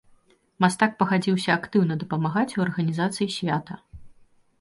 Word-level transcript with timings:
Мастак 0.63 0.95
пагадзіўся 1.01 1.51
актыўна 1.55 1.97
дапамагаць 2.03 2.47
ў 2.47 2.59
арганізацыі 2.69 3.27
свята. 3.37 3.79